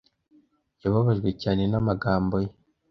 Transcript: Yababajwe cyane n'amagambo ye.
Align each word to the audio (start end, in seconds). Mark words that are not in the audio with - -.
Yababajwe 0.81 1.29
cyane 1.41 1.63
n'amagambo 1.71 2.35
ye. 2.43 2.51